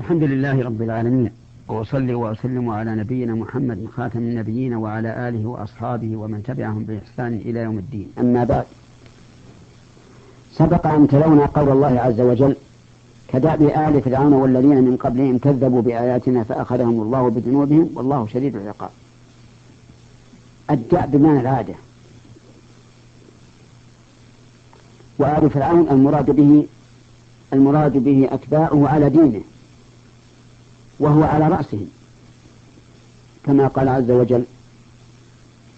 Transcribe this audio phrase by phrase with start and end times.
[0.00, 1.30] الحمد لله رب العالمين
[1.68, 7.78] وأصلي وأسلم على نبينا محمد خاتم النبيين وعلى آله وأصحابه ومن تبعهم بإحسان إلى يوم
[7.78, 8.12] الدين.
[8.18, 8.64] أما بعد
[10.52, 12.56] سبق أن تلونا قول الله عز وجل
[13.28, 18.90] كدأب آل فرعون والذين من قبلهم كذبوا بآياتنا فأخذهم الله بذنوبهم والله شديد العقاب.
[20.70, 21.74] الدأب بمعنى العادة؟
[25.18, 26.66] وآل فرعون المراد به
[27.52, 29.40] المراد به أتباعه على دينه.
[31.00, 31.88] وهو على رأسهم.
[33.44, 34.44] كما قال عز وجل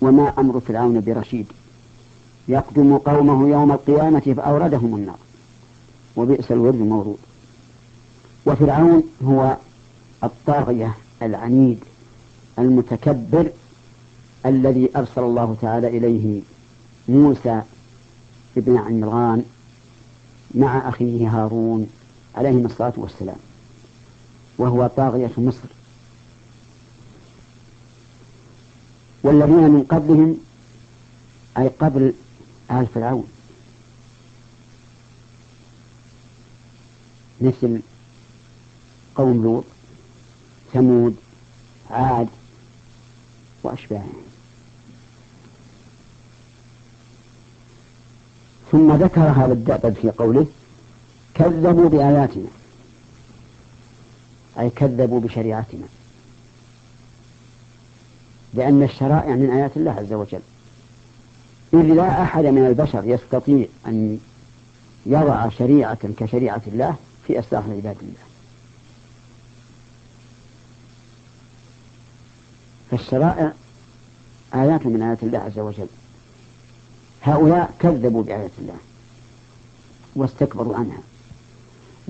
[0.00, 1.46] وما أمر فرعون برشيد.
[2.48, 5.18] يقدم قومه يوم القيامة فأوردهم النار.
[6.16, 7.18] وبئس الورد المورود.
[8.46, 9.56] وفرعون هو
[10.24, 11.78] الطاغية العنيد
[12.58, 13.50] المتكبر
[14.46, 16.40] الذي أرسل الله تعالى إليه
[17.08, 17.62] موسى
[18.56, 19.44] ابن عمران
[20.54, 21.86] مع أخيه هارون
[22.34, 23.36] عليهما الصلاة والسلام.
[24.60, 25.68] وهو طاغية مصر.
[29.22, 30.38] والذين من قبلهم
[31.58, 32.14] أي قبل
[32.70, 33.28] آل فرعون.
[37.40, 37.80] مثل
[39.14, 39.64] قوم لوط
[40.72, 41.16] ثمود
[41.90, 42.28] عاد
[43.62, 44.22] وأشباههم
[48.72, 50.46] ثم ذكر هذا الدأب في قوله
[51.34, 52.59] كذبوا بآياتنا.
[54.58, 55.86] أي كذبوا بشريعتنا.
[58.54, 60.40] لأن الشرائع من آيات الله عز وجل.
[61.74, 64.18] إذ لا أحد من البشر يستطيع أن
[65.06, 68.20] يضع شريعة كشريعة الله في أسلاح عباد الله.
[72.90, 73.52] فالشرائع
[74.54, 75.86] آيات من آيات الله عز وجل.
[77.22, 78.76] هؤلاء كذبوا بآيات الله
[80.14, 80.98] واستكبروا عنها.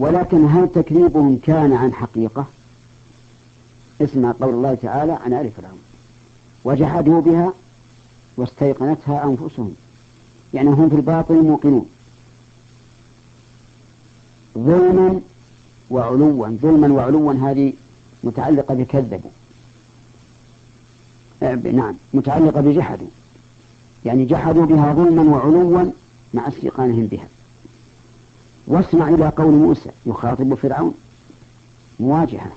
[0.00, 2.46] ولكن هل تكذيبهم كان عن حقيقة؟
[4.00, 5.78] اسمع قول الله تعالى عن آل فرعون.
[6.64, 7.52] وجحدوا بها
[8.36, 9.74] واستيقنتها أنفسهم.
[10.54, 11.86] يعني هم في الباطل موقنون.
[14.58, 15.20] ظلما
[15.90, 17.72] وعلوا ظلما وعلوا هذه
[18.24, 19.30] متعلقة بكذبوا.
[21.72, 23.08] نعم متعلقة بجحدوا.
[24.04, 25.92] يعني جحدوا بها ظلما وعلوا
[26.34, 27.28] مع استيقانهم بها.
[28.70, 30.94] واسمع إلى قول موسى يخاطب فرعون.
[32.00, 32.52] مواجهة.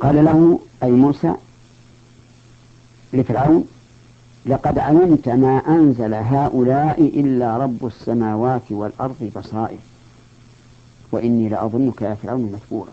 [0.00, 1.34] قال له أي موسى
[3.12, 3.66] لفرعون
[4.46, 9.78] لقد علمت ما أنزل هؤلاء إلا رب السماوات والأرض بصائر
[11.12, 12.92] وإني لأظنك يا فرعون مثبورا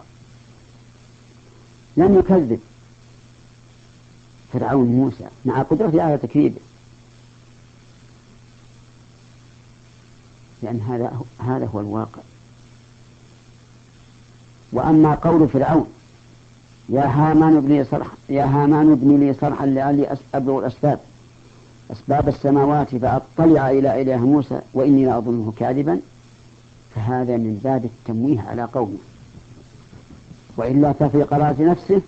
[1.97, 2.59] لم يكذب
[4.53, 6.59] فرعون موسى مع قدرته على تكذيبه
[10.63, 12.21] لأن هذا هذا هو الواقع.
[14.73, 15.87] وأما قول فرعون
[16.89, 20.99] يا هامان ابن لي صرحا يا هامان ابن لي صرحا لعلي أبلغ الأسباب.
[21.91, 25.99] أسباب السماوات فأطلع إلى إله موسى وإني لأظنه كاذبا.
[26.95, 28.97] فهذا من باب التمويه على قومه.
[30.57, 32.01] وإلا ففي قراءة نفسه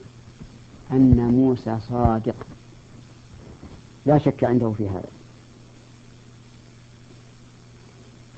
[0.91, 2.35] أن موسى صادق.
[4.05, 5.20] لا شك عنده في هذا.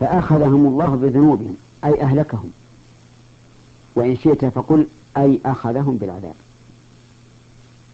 [0.03, 1.55] فأخذهم الله بذنوبهم
[1.85, 2.51] أي أهلكهم.
[3.95, 4.87] وإن شئت فقل
[5.17, 6.33] أي أخذهم بالعذاب.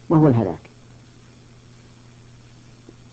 [0.08, 0.58] وهو الهلاك.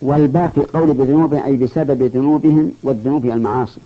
[0.01, 3.81] والباقي قول بذنوبهم أي بسبب ذنوبهم والذنوب المعاصي.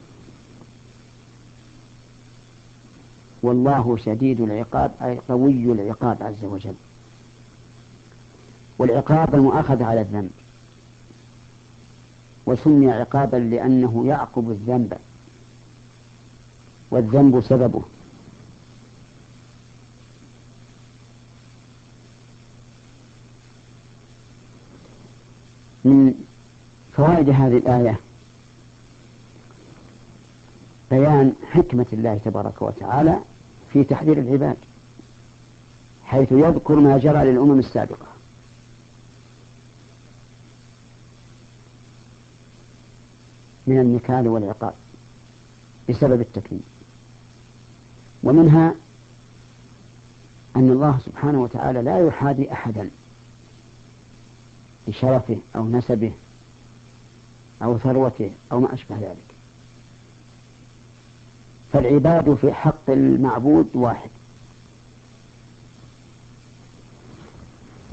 [3.43, 6.75] والله شديد العقاب أي قوي العقاب عز وجل.
[8.78, 10.31] والعقاب المؤاخذة على الذنب.
[12.51, 14.97] وسمي عقابا لأنه يعقب الذنب.
[16.91, 17.81] والذنب سببه.
[25.85, 26.13] من
[26.94, 28.00] فوائد هذه الآية
[30.91, 33.19] بيان حكمة الله تبارك وتعالى
[33.73, 34.57] في تحذير العباد
[36.05, 38.05] حيث يذكر ما جرى للأمم السابقة.
[43.72, 44.73] من النكال والعقاب
[45.90, 46.62] بسبب التكليف.
[48.23, 48.76] ومنها
[50.56, 52.90] أن الله سبحانه وتعالى لا يحادي أحدا
[54.88, 56.12] لشرفه أو نسبه
[57.64, 59.35] أو ثروته أو ما أشبه ذلك.
[61.74, 64.09] فالعباد في حق المعبود واحد.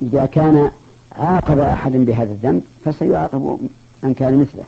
[0.03, 0.71] إذا كان
[1.13, 3.69] عاقب أحد بهذا الذنب فسيعاقب
[4.03, 4.65] من كان مثله.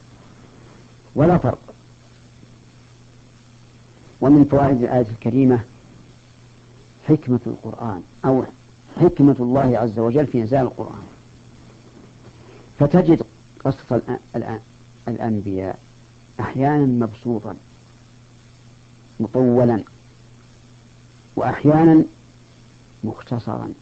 [1.14, 1.74] ولا فرق.
[4.20, 5.64] ومن فوائد الآية الكريمة
[7.08, 8.44] حكمة القرآن أو
[9.00, 11.06] حكمة الله عز وجل في إنزال القرآن.
[12.78, 13.22] فتجد
[13.64, 14.18] قصة
[15.08, 15.78] الأنبياء
[16.40, 17.56] أحيانا مبسوطا
[19.20, 19.82] مطولا
[21.36, 22.04] وأحيانا
[23.04, 23.72] مختصرا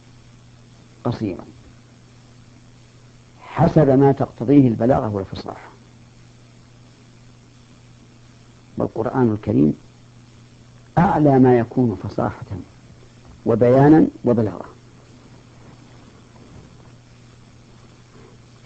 [1.03, 1.45] قصيرا
[3.41, 5.69] حسب ما تقتضيه البلاغة والفصاحة.
[8.79, 9.73] والقرآن الكريم
[10.97, 12.45] أعلى ما يكون فصاحة
[13.45, 14.65] وبيانا وبلاغة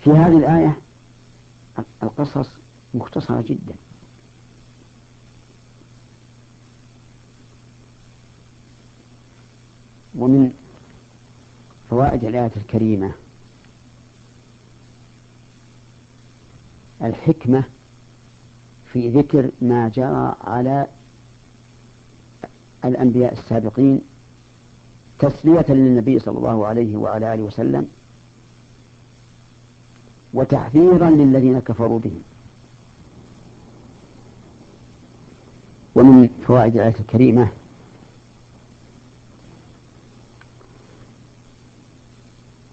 [0.03, 0.77] في هذه الآية
[2.03, 2.47] القصص
[2.93, 3.73] مختصرة جدا.
[10.15, 10.53] ومن
[11.89, 13.13] فوائد الآية الكريمة
[17.01, 17.63] الحكمة
[18.93, 20.87] في ذكر ما جرى على
[22.85, 24.01] الأنبياء السابقين
[25.19, 27.87] تسلية للنبي صلى الله عليه وعلى آله وسلم
[30.33, 32.21] وتحذيرا للذين كفروا بهم
[35.95, 37.47] ومن فوائد الآية الكريمة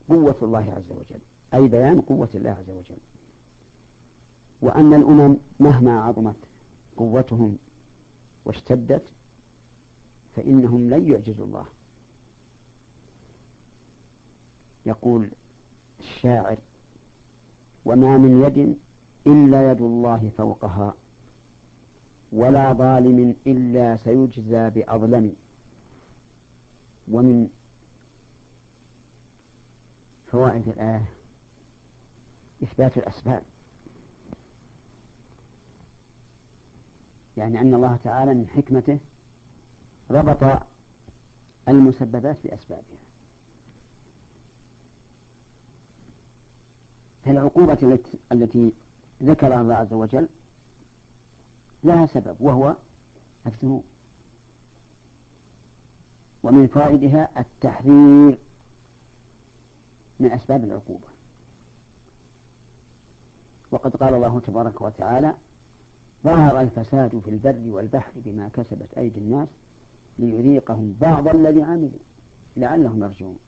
[0.09, 1.21] قوة الله عز وجل
[1.55, 2.97] أي بيان قوة الله عز وجل.
[4.61, 6.37] وأن الأمم مهما عظمت
[6.97, 7.57] قوتهم
[8.45, 9.03] واشتدت
[10.37, 11.67] فإنهم لن يعجزوا الله.
[14.87, 15.31] يقول
[16.01, 16.59] الشاعر
[17.85, 18.79] وما من يد
[19.27, 20.95] إلا يد الله فوقها
[22.33, 25.35] ولا ظالم إلا سيجزى بأظلم.
[27.09, 27.49] ومن
[30.33, 31.11] فوائد الآية
[32.62, 33.43] إثبات الأسباب.
[37.41, 38.99] يعني أن الله تعالى من حكمته
[40.11, 40.63] ربط
[41.69, 43.01] المسببات بأسبابها.
[47.25, 48.01] فالعقوبة
[48.33, 48.73] التي
[49.23, 50.29] ذكرها الله عز وجل
[51.85, 52.77] لها سبب وهو
[53.47, 53.85] الذنوب.
[56.43, 58.39] ومن فوائدها التحذير
[60.21, 61.09] من أسباب العقوبة.
[63.71, 65.37] وقد قال الله تبارك وتعالى
[66.25, 69.49] ظهر الفساد في البر والبحر بما كسبت أيدي الناس
[70.19, 71.91] ليذيقهم بعض الذي عملوا
[72.57, 73.39] لعلهم يرجعون.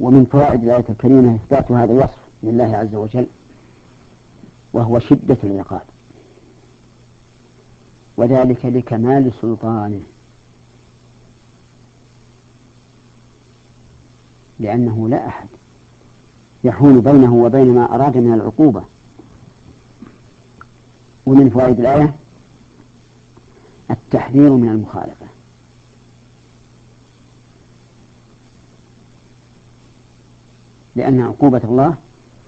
[0.00, 3.26] ومن فوائد الآية الكريمة إثبات هذا الوصف لله عز وجل
[4.72, 5.82] وهو شدة العقاب.
[8.16, 10.02] وذلك لكمال سلطانه.
[14.60, 15.48] لأنه لا أحد
[16.64, 18.82] يحول بينه وبين ما أراد من العقوبة
[21.26, 22.14] ومن فوائد الآية؟
[23.90, 25.26] التحذير من المخالفة.
[30.96, 31.94] لأن عقوبة الله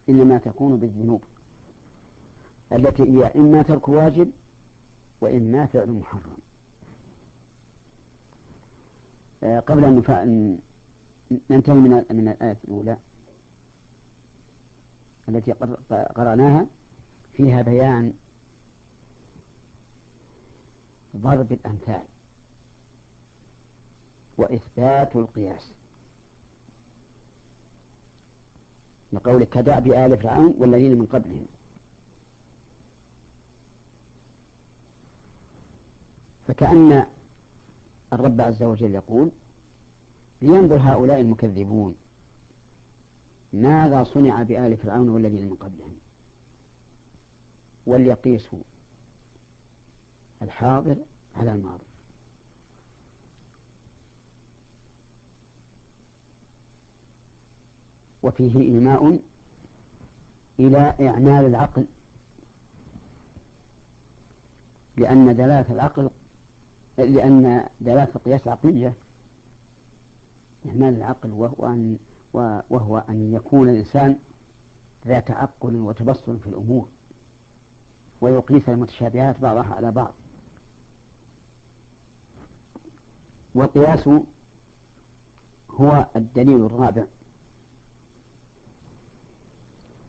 [0.09, 1.25] إنما تكون بالذنوب.
[2.73, 4.31] التي هي إما ترك واجب
[5.21, 6.37] وإما فعل محرم.
[9.43, 10.59] آه، قبل أن
[11.51, 12.97] ننتهي من من الآية الأولى
[15.29, 15.53] التي
[15.91, 16.67] قرأناها
[17.33, 18.13] فيها بيان
[21.17, 22.03] ضرب الأمثال.
[24.39, 25.73] وإثبات القياس.
[29.13, 31.47] لقولك كدأب آل فرعون والذين من قبلهم.
[36.49, 37.07] فكأن
[38.13, 39.31] الرب عز وجل يقول
[40.43, 41.97] لينظر هؤلاء المكذبون
[43.53, 45.99] ماذا صنع بآل فرعون والذين من قبلهم.
[47.87, 48.63] وليقيسوا.
[50.43, 50.97] الحاضر
[51.37, 51.85] على الماضي.
[58.23, 59.21] وفيه إيماء
[60.61, 61.87] إلى إعمال العقل
[64.97, 66.11] لأن دلالة العقل
[66.99, 68.95] لأن دلالة القياس عقلية
[70.67, 71.99] إهمال العقل وهو أن
[72.71, 74.19] وهو أن يكون الإنسان
[75.07, 76.89] ذا تعقل وتبصر في الأمور
[78.21, 80.13] ويقيس المتشابهات بعضها على بعض.
[83.55, 84.09] والقياس
[85.71, 87.07] هو الدليل الرابع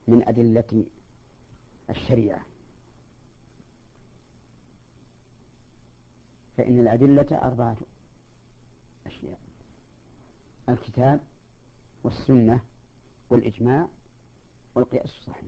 [0.07, 0.85] من أدلة
[1.89, 2.45] الشريعة.
[6.57, 7.77] فإن الأدلة أربعة
[9.05, 9.39] أشياء
[10.69, 11.23] الكتاب
[12.03, 12.65] والسنة
[13.29, 13.87] والإجماع
[14.75, 15.43] والقياس الصحيح.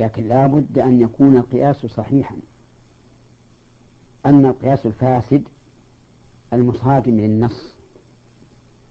[0.00, 2.36] لكن لا بد أن يكون القياس صحيحا.
[4.26, 5.48] أما القياس الفاسد
[6.52, 7.72] المصادم للنص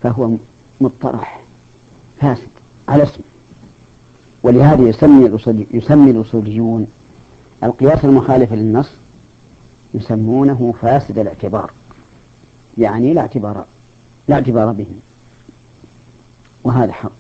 [0.04, 0.32] فهو
[0.82, 1.42] مطرح
[2.22, 2.50] فاسد
[2.88, 3.22] على اسم.
[4.44, 5.40] ولهذا يسمي
[5.72, 6.88] يسمي الأصوليون
[7.64, 8.90] القياس المخالف للنص
[9.94, 11.72] يسمونه فاسد الاعتبار
[12.78, 13.66] يعني لا اعتبار
[14.28, 14.88] لا اعتبار به.
[16.64, 17.12] وهذا حق.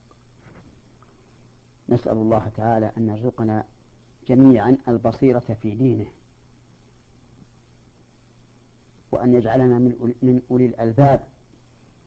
[1.89, 3.65] نسأل الله تعالى أن يرزقنا
[4.27, 6.05] جميعا البصيرة في دينه.
[9.21, 11.19] وأن يجعلنا من من أولي الألباب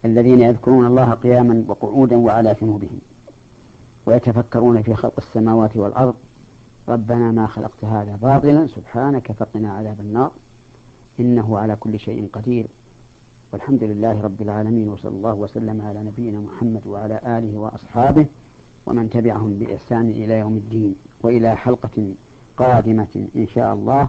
[0.04, 2.98] الذين يذكرون الله قياما وقعودا وعلى جنوبهم
[4.06, 6.14] ويتفكرون في خلق السماوات والأرض.
[6.88, 10.30] ربنا ما خلقت هذا باطلا سبحانك فقنا عذاب النار.
[11.20, 12.66] إنه على كل شيء قدير.
[13.52, 18.26] والحمد لله رب العالمين وصلى الله وسلم على نبينا محمد وعلى آله وأصحابه
[18.86, 22.14] ومن تبعهم بإحسان إلى يوم الدين وإلى حلقة
[22.56, 24.08] قادمة إن شاء الله.